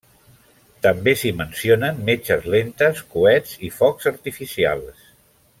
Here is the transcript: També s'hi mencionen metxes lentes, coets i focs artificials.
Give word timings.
També 0.85 1.13
s'hi 1.23 1.31
mencionen 1.41 2.01
metxes 2.09 2.49
lentes, 2.55 3.05
coets 3.13 3.55
i 3.69 3.73
focs 3.79 4.13
artificials. 4.15 5.09